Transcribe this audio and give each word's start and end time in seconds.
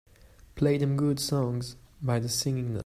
Play 0.55 0.79
them 0.79 0.97
good 0.97 1.19
songs 1.19 1.75
by 2.01 2.17
The 2.17 2.27
Singing 2.27 2.73
Nun 2.73 2.79